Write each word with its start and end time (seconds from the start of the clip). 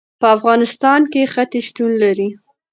په 0.19 0.27
افغانستان 0.37 1.01
کې 1.11 1.29
ښتې 1.33 1.59
شتون 1.67 1.91
لري. 2.03 2.29